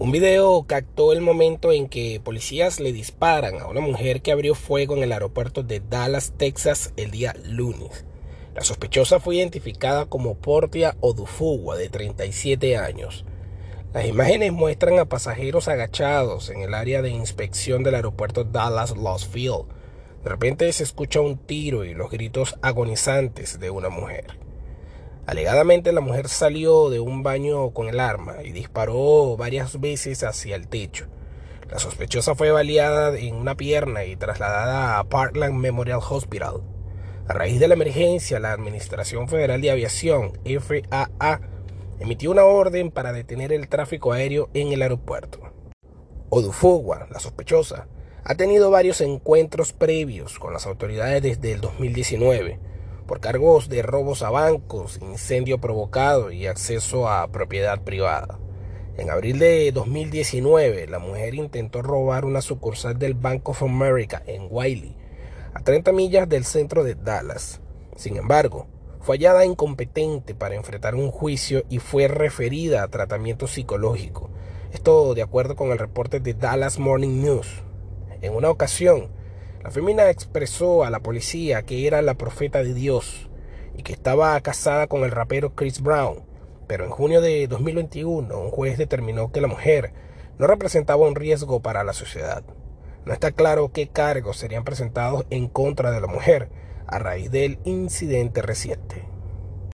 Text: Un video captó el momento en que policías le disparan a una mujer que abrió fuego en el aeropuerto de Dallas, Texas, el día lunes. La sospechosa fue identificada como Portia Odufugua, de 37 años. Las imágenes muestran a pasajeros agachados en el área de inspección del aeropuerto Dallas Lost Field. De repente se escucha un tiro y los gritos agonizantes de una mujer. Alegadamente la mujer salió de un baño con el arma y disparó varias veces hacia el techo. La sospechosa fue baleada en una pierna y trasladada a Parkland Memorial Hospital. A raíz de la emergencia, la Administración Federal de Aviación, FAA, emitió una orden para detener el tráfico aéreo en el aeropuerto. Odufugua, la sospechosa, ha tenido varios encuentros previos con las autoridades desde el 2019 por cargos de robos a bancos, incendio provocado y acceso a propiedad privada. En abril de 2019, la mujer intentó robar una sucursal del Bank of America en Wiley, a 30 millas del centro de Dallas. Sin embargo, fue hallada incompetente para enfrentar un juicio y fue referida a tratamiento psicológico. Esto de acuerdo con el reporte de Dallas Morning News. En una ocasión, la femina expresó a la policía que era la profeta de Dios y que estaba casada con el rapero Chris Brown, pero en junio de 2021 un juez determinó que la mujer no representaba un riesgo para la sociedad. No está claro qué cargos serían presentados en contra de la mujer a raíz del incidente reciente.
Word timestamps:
Un 0.00 0.12
video 0.12 0.64
captó 0.66 1.12
el 1.12 1.20
momento 1.20 1.72
en 1.72 1.86
que 1.86 2.22
policías 2.24 2.80
le 2.80 2.90
disparan 2.90 3.60
a 3.60 3.66
una 3.66 3.82
mujer 3.82 4.22
que 4.22 4.32
abrió 4.32 4.54
fuego 4.54 4.96
en 4.96 5.02
el 5.02 5.12
aeropuerto 5.12 5.62
de 5.62 5.80
Dallas, 5.80 6.32
Texas, 6.38 6.94
el 6.96 7.10
día 7.10 7.36
lunes. 7.44 8.06
La 8.54 8.62
sospechosa 8.62 9.20
fue 9.20 9.36
identificada 9.36 10.06
como 10.06 10.36
Portia 10.36 10.96
Odufugua, 11.00 11.76
de 11.76 11.90
37 11.90 12.78
años. 12.78 13.26
Las 13.92 14.06
imágenes 14.06 14.52
muestran 14.52 14.98
a 14.98 15.04
pasajeros 15.04 15.68
agachados 15.68 16.48
en 16.48 16.62
el 16.62 16.72
área 16.72 17.02
de 17.02 17.10
inspección 17.10 17.82
del 17.82 17.96
aeropuerto 17.96 18.44
Dallas 18.44 18.96
Lost 18.96 19.30
Field. 19.30 19.66
De 20.24 20.30
repente 20.30 20.72
se 20.72 20.82
escucha 20.84 21.20
un 21.20 21.36
tiro 21.36 21.84
y 21.84 21.92
los 21.92 22.10
gritos 22.10 22.56
agonizantes 22.62 23.60
de 23.60 23.68
una 23.68 23.90
mujer. 23.90 24.49
Alegadamente 25.30 25.92
la 25.92 26.00
mujer 26.00 26.28
salió 26.28 26.90
de 26.90 26.98
un 26.98 27.22
baño 27.22 27.70
con 27.70 27.88
el 27.88 28.00
arma 28.00 28.42
y 28.42 28.50
disparó 28.50 29.36
varias 29.36 29.80
veces 29.80 30.24
hacia 30.24 30.56
el 30.56 30.66
techo. 30.66 31.06
La 31.70 31.78
sospechosa 31.78 32.34
fue 32.34 32.50
baleada 32.50 33.16
en 33.16 33.36
una 33.36 33.54
pierna 33.54 34.04
y 34.04 34.16
trasladada 34.16 34.98
a 34.98 35.04
Parkland 35.04 35.54
Memorial 35.54 36.00
Hospital. 36.02 36.62
A 37.28 37.32
raíz 37.32 37.60
de 37.60 37.68
la 37.68 37.74
emergencia, 37.74 38.40
la 38.40 38.50
Administración 38.50 39.28
Federal 39.28 39.60
de 39.60 39.70
Aviación, 39.70 40.32
FAA, 40.44 41.40
emitió 42.00 42.32
una 42.32 42.42
orden 42.42 42.90
para 42.90 43.12
detener 43.12 43.52
el 43.52 43.68
tráfico 43.68 44.12
aéreo 44.12 44.50
en 44.52 44.72
el 44.72 44.82
aeropuerto. 44.82 45.38
Odufugua, 46.28 47.06
la 47.08 47.20
sospechosa, 47.20 47.86
ha 48.24 48.34
tenido 48.34 48.72
varios 48.72 49.00
encuentros 49.00 49.74
previos 49.74 50.40
con 50.40 50.52
las 50.52 50.66
autoridades 50.66 51.22
desde 51.22 51.52
el 51.52 51.60
2019 51.60 52.69
por 53.10 53.18
cargos 53.18 53.68
de 53.68 53.82
robos 53.82 54.22
a 54.22 54.30
bancos, 54.30 55.00
incendio 55.02 55.60
provocado 55.60 56.30
y 56.30 56.46
acceso 56.46 57.08
a 57.08 57.26
propiedad 57.32 57.82
privada. 57.82 58.38
En 58.96 59.10
abril 59.10 59.40
de 59.40 59.72
2019, 59.72 60.86
la 60.86 61.00
mujer 61.00 61.34
intentó 61.34 61.82
robar 61.82 62.24
una 62.24 62.40
sucursal 62.40 63.00
del 63.00 63.14
Bank 63.14 63.48
of 63.48 63.64
America 63.64 64.22
en 64.28 64.46
Wiley, 64.48 64.96
a 65.54 65.60
30 65.64 65.90
millas 65.90 66.28
del 66.28 66.44
centro 66.44 66.84
de 66.84 66.94
Dallas. 66.94 67.60
Sin 67.96 68.16
embargo, 68.16 68.68
fue 69.00 69.16
hallada 69.16 69.44
incompetente 69.44 70.36
para 70.36 70.54
enfrentar 70.54 70.94
un 70.94 71.10
juicio 71.10 71.64
y 71.68 71.80
fue 71.80 72.06
referida 72.06 72.84
a 72.84 72.88
tratamiento 72.90 73.48
psicológico. 73.48 74.30
Esto 74.72 75.14
de 75.14 75.22
acuerdo 75.22 75.56
con 75.56 75.72
el 75.72 75.78
reporte 75.78 76.20
de 76.20 76.34
Dallas 76.34 76.78
Morning 76.78 77.20
News. 77.20 77.64
En 78.20 78.36
una 78.36 78.50
ocasión, 78.50 79.10
la 79.62 79.70
femina 79.70 80.08
expresó 80.08 80.84
a 80.84 80.90
la 80.90 81.00
policía 81.00 81.62
que 81.62 81.86
era 81.86 82.00
la 82.00 82.14
profeta 82.14 82.62
de 82.62 82.72
Dios 82.72 83.28
y 83.76 83.82
que 83.82 83.92
estaba 83.92 84.40
casada 84.40 84.86
con 84.86 85.02
el 85.02 85.10
rapero 85.10 85.54
Chris 85.54 85.82
Brown, 85.82 86.24
pero 86.66 86.84
en 86.84 86.90
junio 86.90 87.20
de 87.20 87.46
2021 87.46 88.38
un 88.38 88.50
juez 88.50 88.78
determinó 88.78 89.32
que 89.32 89.42
la 89.42 89.48
mujer 89.48 89.92
no 90.38 90.46
representaba 90.46 91.06
un 91.06 91.14
riesgo 91.14 91.60
para 91.60 91.84
la 91.84 91.92
sociedad. 91.92 92.42
No 93.04 93.12
está 93.12 93.32
claro 93.32 93.70
qué 93.70 93.88
cargos 93.88 94.38
serían 94.38 94.64
presentados 94.64 95.26
en 95.28 95.48
contra 95.48 95.90
de 95.90 96.00
la 96.00 96.06
mujer 96.06 96.48
a 96.86 96.98
raíz 96.98 97.30
del 97.30 97.58
incidente 97.64 98.40
reciente. 98.40 99.09